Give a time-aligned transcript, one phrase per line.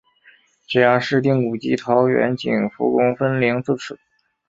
[0.67, 3.99] 直辖市定古迹桃园景福宫分灵自此。